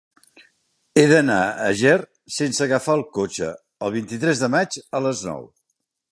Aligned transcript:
He 0.99 1.03
d'anar 1.09 1.35
a 1.65 1.67
Ger 1.81 1.97
sense 2.37 2.63
agafar 2.65 2.95
el 2.99 3.03
cotxe 3.17 3.49
el 3.89 3.93
vint-i-tres 3.97 4.41
de 4.45 4.49
maig 4.55 4.79
a 5.01 5.03
les 5.09 5.21
nou. 5.29 5.45